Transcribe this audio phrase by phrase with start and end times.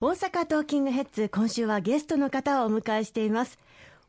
[0.00, 3.58] 大阪トーキングヘッズ今週はゲストの方をお迎えしています。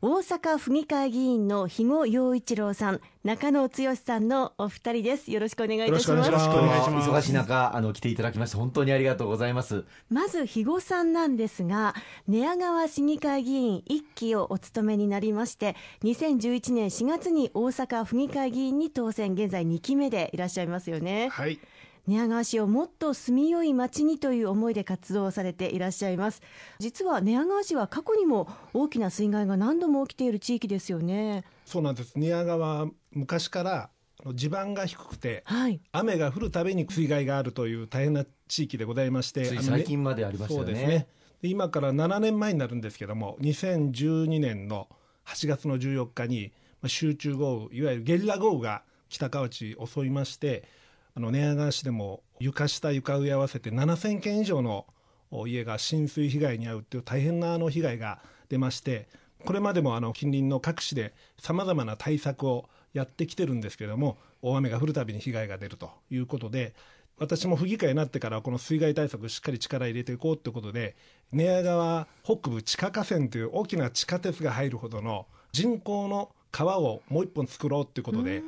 [0.00, 5.32] 大阪府議会議員の肥後洋一郎さん中野剛さんのお二人です。
[5.32, 6.30] よろしくお願いいたします。
[6.30, 9.84] 忙しい中あの来ていただきまして本当にありがとうございます。
[10.08, 11.96] まず肥後さんなんですが
[12.28, 19.32] 寝屋川市議会議員一期をお務めになりまして2011年4月に大阪府議会議員に当選。
[19.32, 21.30] 現在2期目でいらっしゃいますよね。
[21.30, 21.58] はい
[22.06, 26.42] 寝屋川市をもっと住みよい町にという思いで活動されていらっしゃいます。
[26.78, 31.44] 実は寝屋川市は過去にも大きな水害が何度も起きている地域ですよね。
[31.64, 32.18] そうなんです。
[32.18, 33.90] 寝屋川昔から
[34.34, 40.66] 地盤が低くて、はい、雨が降るたびに水害があるという大変な地域でございまして最近までありましたね。
[40.66, 41.08] そうですね。
[41.42, 44.88] 今から7年前になるんですけども2012年の
[45.24, 46.52] 8月の14日に
[46.86, 50.64] 集中豪雨いわゆるゲリラ豪雨が北河内襲いまして
[51.14, 54.86] あの寝屋川市でも床下床上合わせて7000件以上の
[55.46, 59.08] 家が浸水被害に遭うという大変なあの被害が出まして
[59.44, 66.74] これまでもあの近隣の各市でさまざまな対策をやってきてるんですけれども大雨が降るたびに被害が出るということで
[67.18, 70.96] 私も府議会になってからこの水害対策しっかり力入れていこうということで
[71.32, 78.42] 寝屋川北部地下河川という大きな地下鉄が入るほどの人工の川をもう一本作ろうということで。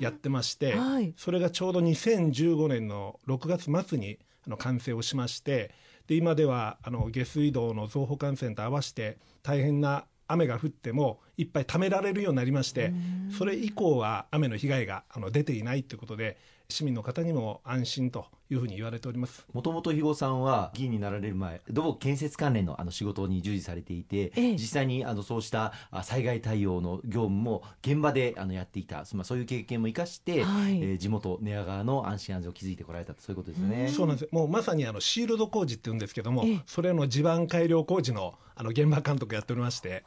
[0.00, 5.72] やってまして、はい、それがちょうど2015年の6月末にあの完成をしまして
[6.06, 12.92] で今ではあの下水道の増補幹線と合わせて大変な雨が降ってもいっぱい貯められるようになりまして
[13.36, 16.36] それ以降は雨の被害があの出ていないということで
[16.68, 19.46] 市民の方にも安心というふうに言われております。
[19.52, 33.88] もともと肥後さんは議員になられる前土木建設関連のあの仕事に従事されていて、ええ、実際にあのそうした災害対応の業務も現場であのやっていた、まあ、そういう経験も生かして、はい、えー、地元寝屋川の安心安全を築いてこられたそういうことですね。
[33.88, 40.04] そうなんですもうまさにあのシールド工事って言うんですけども、え、それの地盤改良工事のあの現場監督やっておりまして。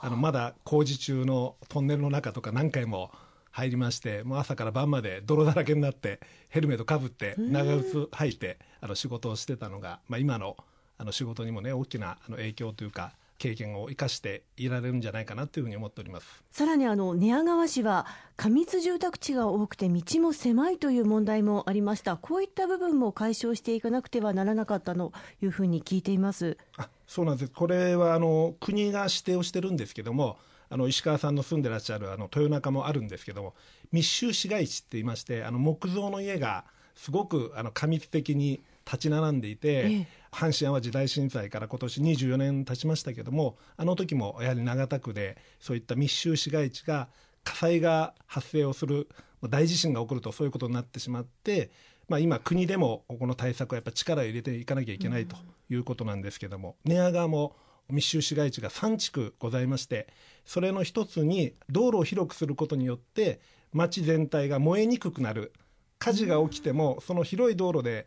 [0.00, 3.10] あのまだ工事中のトンネルの中とか何回も
[3.58, 10.56] 入りましてもう朝から晩まで泥だらけになってヘルメットかぶって長靴履いてあの仕事をしてたのが、まあ、今の
[10.96, 16.26] あの仕事にもね大きなあの影響というか経験を生かしていられるんじゃないかなというふうに思っております。
[16.52, 18.06] さらにあの寝屋川市は
[18.36, 22.16] 過密住宅地が多くて道も狭いという問題もありました。
[22.16, 25.12] こういった部分も解消していかなくてはならなかったと
[25.42, 26.58] いうふうに聞いています。
[26.76, 27.52] あそうなんです。
[27.52, 30.38] これはあの国が指定をしてるんですけども
[30.70, 33.54] あの石川さんの住んでらっしゃるあの豊中もあるんですけども
[33.92, 36.64] 密集市街地って言いましてあの木造の家が
[36.94, 47.08] すごくあの過密的に立ち並んでいて、ええ、阪神・淡路大震災から今年24年経ちましたけどもあの時もやはり長田区でそういった密集市街地が
[47.44, 49.08] 火災が発生をする
[49.42, 51.70] 大地震が起こるとそういうことになってしまって、
[52.08, 55.36] まあ、今国でもこの対策はやっぱ力を入れていかなきゃいけないと
[55.70, 57.54] いうことなんですけども、寝屋川も
[57.90, 60.08] 密集市街地が3地区ございまして
[60.44, 63.40] それの一つに道路を広くすることによって
[63.72, 65.52] 町全体が燃えにくくなる。
[65.98, 68.06] 火事が起きてもその広い道路で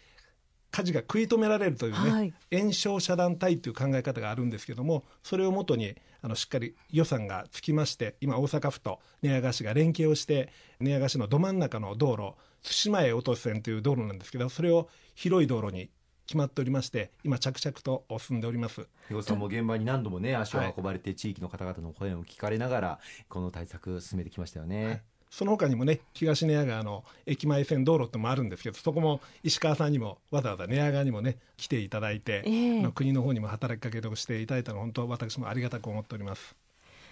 [0.71, 10.49] 火事が食い止められるというね、はい、延焼遮断帯という考え方があるんですけどもそれをもとにあのしっかり予算がつきまして今大阪府と寝屋川市が連携をして
[10.79, 15.89] 寝屋川市のど真ん中の道路対馬へ落とす線という道路なんですけどそれを広い道路に
[16.31, 18.87] 決まっておりまして今着々と進んでおります。
[19.09, 25.01] 洋さんも現場に何度もね足を運ばれて、地域の方々の声を聞かれながらこの対策進めてきましたよね、はい。
[25.29, 36.55] その他にもね東寝屋川の駅前線道路ってもあるんですけどそこも石川さんにもわざわざ寝屋川にもね来ていただいて、えー、国の方にも働きかけをしていただいたの本当私もありがたく思っております。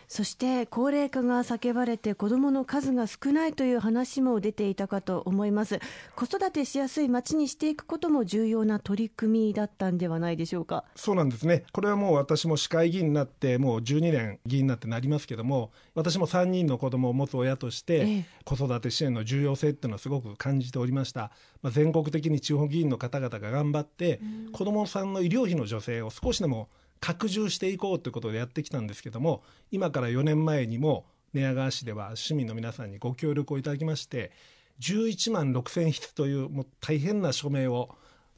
[0.10, 5.80] そして高齢化が叫ばれて子どもの数が少ないという話も出ていたかと思います。
[6.16, 10.84] 子育てしやすい町にしていくことも重要な取り組みだったんではないでしょうか？
[10.96, 11.64] そうなんですね。
[11.72, 21.30] これはもう私も市会議員になってもう12年議員になってなりますけども私も3人の子供を持つ親として、子育て支援の重要性っていうのはすごく感じておりました、
[21.62, 24.20] まあ、全国的に地方議員の方々が頑張って、
[24.54, 26.68] 子どもさんの医療費の助成を少しでも
[27.00, 34.32] 拡充していこうということでやってきたんですけども今から4年前にも寝屋川市では市民の皆さんにご協力をいただきまして
[34.80, 37.90] 11万6千筆というもう大変な署名を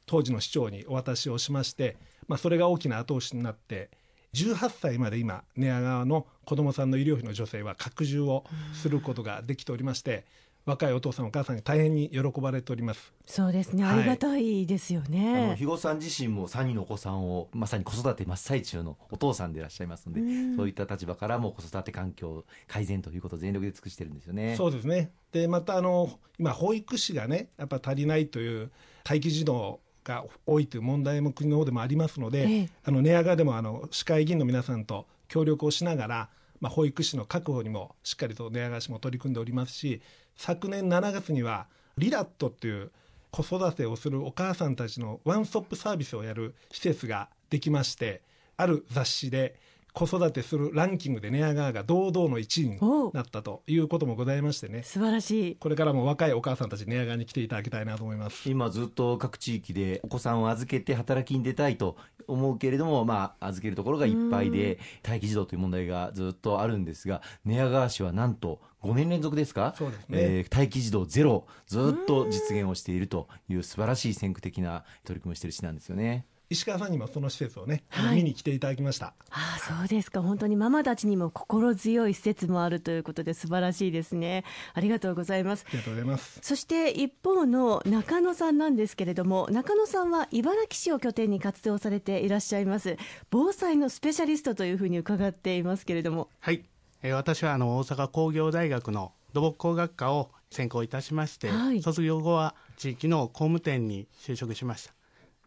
[0.06, 1.96] 当時の市長にお渡しをしまして、
[2.28, 3.90] まあ、それが大きな後押しになって
[4.34, 10.24] 18歳まで今寝屋川の子どもさんの医療費の助成は拡充をすることができておりまして
[10.64, 13.12] 若いお父さんお母さんに大変に喜ばれております。
[13.26, 24.56] そうですね、ありがたいですよね、あの肥後さん自身も3人のお子さんをまさに子育て真っ最中のお父さんでいらっしゃいますので、うそういった立場からも子育て環境改善ということを全力で尽くしてるんですよね。
[24.56, 25.12] そうですね。
[25.32, 28.70] でまたあの今保育士がねやっぱ足りないという
[29.04, 32.68] 待機児童が多いという問題も国の方でもありますので、ええ。
[32.84, 36.28] あの寝屋川でもあの市会議員の皆さんと協力をしながら、
[36.60, 40.02] まあ、保育士の確保にもしっかりと寝屋川市も取り組んでおりますし
[40.36, 41.66] 昨年7月には
[41.98, 42.90] リラットっていう
[43.30, 48.22] 子育てをするお母さんたちのワンストップサービスをやる施設ができまして
[48.56, 49.58] ある雑誌で
[49.94, 54.82] 子育てするランキングで寝屋川が堂々の1位になったということもございましてね。
[54.84, 55.56] 素晴らしい。
[55.56, 58.48] これからも若いお母さんたち寝屋川に来ていただきたいなと思います。
[58.50, 61.96] 今ずっと各地域でお子さんを預けて働きに出たいと
[62.26, 69.74] 思うけれども、まあ、預けるところがいっぱいで待機児童という問題がずっとあるんですが寝屋川市はなんと5年連続ですか？
[69.76, 70.18] そうですね。
[70.20, 76.24] えー待機児童ゼロずっと実現をしているという素晴らしい先駆的な取り組みをしている市なんですよね。
[76.52, 78.16] 石川さんにもその施設をね、はい。
[78.16, 79.14] 見に来ていただきました。
[79.30, 80.22] ああそうですか。
[80.22, 84.44] 本当にママたちにも心強い施設もあるということで素晴らしいですね。
[84.74, 85.64] ありがとうございます。
[85.68, 86.38] ありがとうございます。
[86.42, 92.96] そして一方の中野さんなんですけれども中野さんは茨城市を拠点に活動されていらっしゃいます
[93.30, 96.28] 防災のスペシャリストというふうに伺っていますけれども。
[96.40, 96.64] はい、
[97.02, 101.82] えー私はあの大阪工業大学の土木工学科を専攻いたしまして、はい。
[101.82, 104.92] 卒業後は地域の工務店に就職しました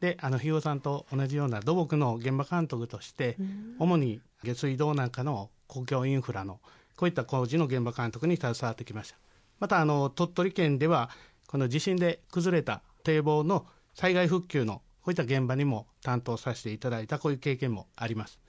[0.02, 3.38] であの日尾さんと同じような土木の現場監督として
[3.80, 6.60] 主に下水道なんかの公共インフラの
[6.96, 9.18] こういった工事の現場監督に携わってきました。
[9.60, 11.10] またあの鳥取県では
[11.48, 18.40] この地震で崩れた堤防の災害復旧のこういった現場にも担当させていただいたこういう経験もあります。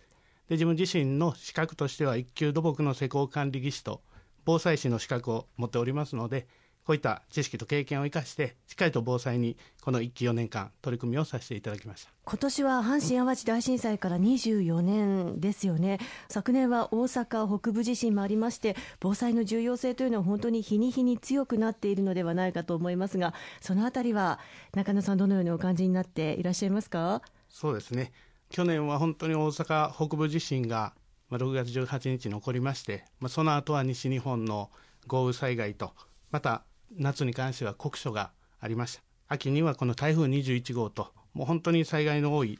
[0.48, 4.00] で自分自身の資格としては一級土木の施工管理技師と
[4.44, 6.46] 防災士の資格を持っておりますので
[6.86, 12.12] こういった知識と経験を生かしてしっかりと防災にこの1期4年間取り組みをさせていただきました。
[12.24, 15.98] 今年は阪神・淡路大震災から24年ですよね。
[16.28, 24.38] 昨年は大阪北部地震もありまして防災の重要性というのは本当に日に日に強くなっているのではないかと思いますがそのあたりは
[24.72, 27.20] 中野さんどのようにお感じになっていらっしゃいますか？
[27.48, 28.12] そうですね。
[28.48, 30.94] 去年は本当に大阪北部地震が
[31.30, 34.70] まあ6月18日に起こりまして、まあ、その後は西日本の
[35.08, 35.92] 豪雨災害と
[36.30, 36.62] また
[36.96, 38.30] 夏に関しては酷暑が
[38.60, 39.02] ありました。
[39.28, 42.58] 秋にはこの台風21号ともう本当に災害の多い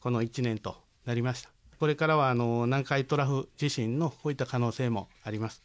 [0.00, 0.76] この1年と
[1.06, 1.50] なりました。
[1.78, 5.62] これからはあの南海トラフ地震のこういった可能性もあります。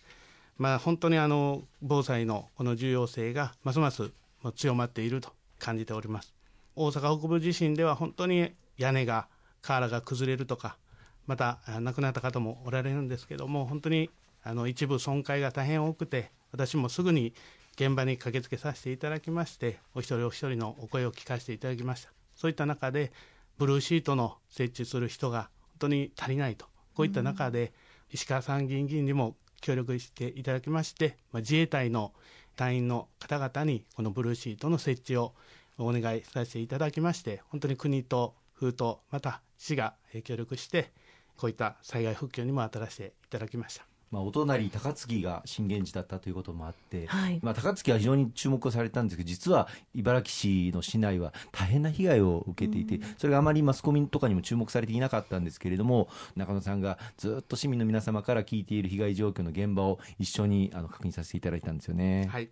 [0.57, 4.12] まあ本当にあの防災のこの重要性がますます
[4.56, 6.33] 強まっていると感じております。
[6.75, 9.27] 大阪北部地震では本当に屋根が
[9.62, 10.77] 瓦が崩れるとか
[11.25, 14.09] また亡くなった方もおられるんですけども本当に
[14.44, 17.33] あの一部損壊が大変多くて私もすぐに
[17.79, 22.12] 現場に駆けつけさせていただきましてお一人お一人のお声を聞かせていただきました。
[22.35, 23.12] そういった中で
[23.57, 26.65] ブルーシートの設置する人が本当に足りないと。
[26.95, 27.74] こういった中で、
[28.09, 32.13] 石川参議院議員にも協力していただきまして、まあ、自衛隊の
[32.56, 35.33] 隊員の方々にこのブルーシートの設置を
[35.77, 40.91] お願いさせていただきまして本当に国と風とまた市が協力して
[41.35, 43.96] こういった災害復旧にも当たらせていただきました。
[44.12, 62.27] まあ、お隣高槻が震源地だったということもあって、はいまあ、高槻は非常に注目をされたんですけど実は茨城市の市内は大変な被害を受けていて、それがあまりマスコミとかにも注目されていなかったんですけれども中野さんがずっと市民の皆様から聞いている被害状況の現場を一緒にあの確認させていただいたんですよね。
[62.31, 62.50] はい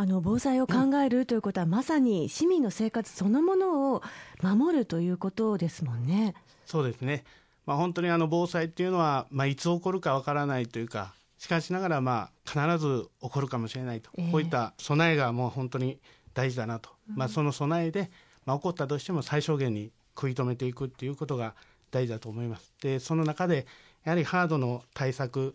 [0.00, 4.02] あの防災を考えるということは、まさに市民の生活そのものを
[4.40, 6.34] 守るということですもんね。
[6.66, 7.24] そうですね、
[7.68, 14.32] まあ、本当にあの防災っていうのは、まあ、いつ起こるかわからないというかしかしながらまあ必ず起こるかもしれないと、ええ。
[14.32, 16.00] こういった備えがもう本当に
[16.32, 18.10] 大事だなと、まあ、その備えで、
[18.46, 21.54] まあ、起こったとしても最小限に食い止めていくっていうことが
[21.90, 22.72] 大事だと思います。
[22.80, 23.66] でその中で
[24.02, 25.54] やはりハードの対策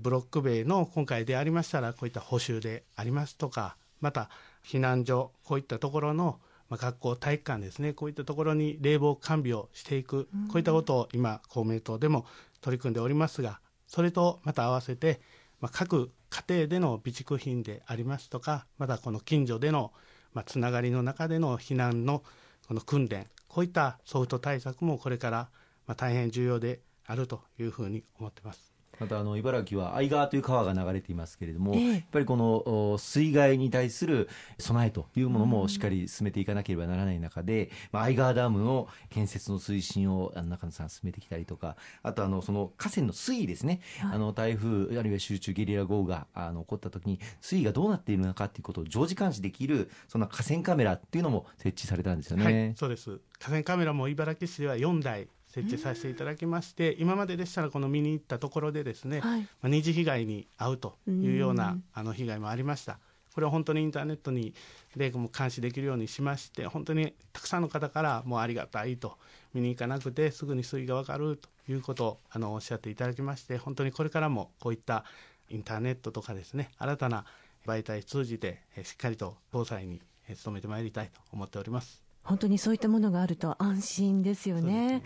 [0.00, 4.30] ブロック塀の今回でありましたらこういった補修でありますとかまた
[4.64, 6.40] 避難所こういったところの
[6.70, 7.92] まあ学校体育館ですね。
[7.92, 10.28] こういったところに冷房完備をしていく。
[10.48, 12.24] こういったことを今公明党でも
[12.60, 15.20] 取り組んでおりますがそれとまた合わせて、
[15.60, 19.92] まあ、各家庭での備蓄品でありますとかまたこの近所での、
[20.32, 22.22] まあ、つながりの中での避難の
[22.68, 25.48] この訓練こういったソフト対策もこれから
[25.86, 28.69] まあ大変重要であるというふうに思ってます。
[29.00, 34.28] またあの茨城は愛川という川が流れていますけれども、ええやっぱりこのお水害に対する
[34.58, 52.44] 備えというものもしっかり進めていかなければならない中で、まあ、愛川ダムの建設の推進を中野さん進めてきたりとかあとあのその河川の水位ですね、あの台風あるいは集中ゲリラ豪雨があの起こった時に水位がどうなっているのかということを常時監視できるその河川カメラっていうのも設置されたんですよね。
[52.44, 53.20] はい、そうです。
[53.38, 59.40] 河川カメラも茨城市では4台設置させていただきまして、今まででしたらこの見に行ったところでですね、はい。
[59.40, 62.98] まあ、二次被害に遭うというようなあの被害もありました。
[63.34, 64.54] これは本当にインターネットに
[64.96, 69.18] でも監視できるようにしまして本当にたくさんの方からもうありがたいと
[69.54, 75.04] 見に行かなくてすぐに水位が分かるということをあのおっしゃっていただきまして本当にこれからもこういった
[75.48, 77.24] インターネットとかですね新たな
[77.66, 80.00] 媒体通じてしっかりと防災に
[80.44, 85.02] 努めてまいりたいと思っております本当にそういったものがあると安心ですよね。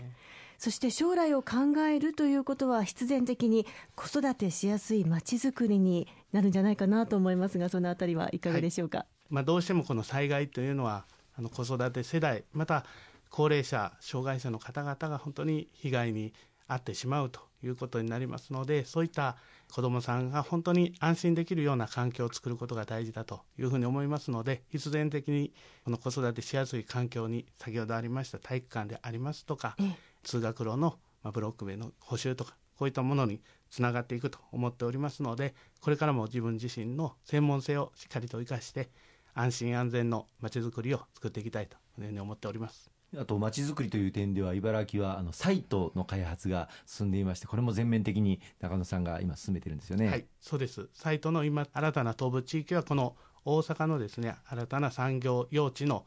[0.59, 3.65] そして将来を考えるということは必然的に
[3.95, 11.05] 子育てしやすいまちづくりになるんじゃないかなと思いますがそのあたりはいかがでしょうか、はい、まあ、どうしてもこの災害というのは
[11.37, 12.85] あの子育て世代また
[13.29, 16.31] 高齢者障害者の方々が本当に被害に
[16.69, 19.35] 遭ってしまうということになりますのでそういった
[19.71, 25.53] 子どもさんが本当に安心できるような環境を作ることが大事だというふうに思いますので必然的に
[25.83, 29.75] この子育てしやすい環境に先ほどありました体育館でありますとか、
[30.23, 30.95] 通学路の
[31.31, 38.89] ブロック塀の補修とかこういったものにつながっていくと思っておりますのでこれからも自分自身の専門性をしっかりと生かして
[39.33, 42.94] 安心安全のまちづくりを作っていきたいというふうに思っております。
[43.17, 50.07] あとまちづくりという点では茨城はあのサイトの開発が進んでいましてこれも全面的に中野さんが今進めてるんですよね。
[50.07, 56.05] はいそうですサイトの今新たな東部地域はこの大阪のですね新たな産業用地の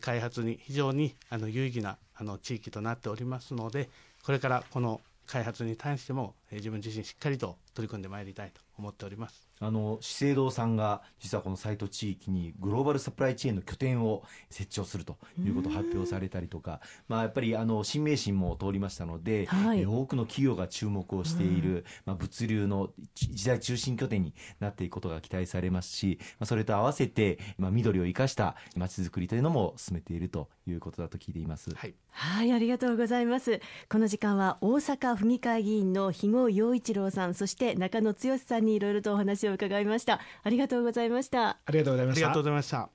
[0.00, 3.88] 開発に非常にあの有意義なあの地域となっておりますので
[4.24, 31.70] これからこの開発に対しても、自分自身しっかりと取り組んでまいりたいと思っておりますあの資生堂さんが実はこのサイト地域にグローバルサプライチェーンの拠点を設置をするということを発表されたりとか、まあ、やっぱりあの新名神も通りましたので、はい、え多くの企業が注目をしている、まあ、物流の時代中心拠点になっていくことが期待されますし、まあ、それと合わせて、まあ、緑を生かしたまちづくりというのも進めているということだと聞いています。
[31.74, 33.60] はい、はい、ありがとうございます。
[33.90, 40.20] この時間は大阪府議会議員の肥後洋一郎さん、そして中野剛さんにいろいろとお話を伺いました。
[40.42, 41.58] ありがとうございました。
[41.64, 42.26] ありがとうございました。
[42.26, 42.90] ありがとうございました。